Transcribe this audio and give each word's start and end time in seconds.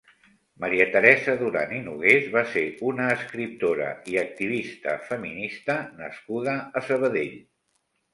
Maria 0.61 0.85
Teresa 0.93 1.33
Duran 1.41 1.73
i 1.79 1.81
Nogués 1.89 2.29
va 2.35 2.41
ser 2.53 2.63
una 2.91 3.05
escriptora 3.15 3.89
i 4.13 4.17
activista 4.21 4.95
feminista 5.11 5.77
nascuda 6.01 6.57
a 6.81 6.85
Sabadell. 6.89 7.37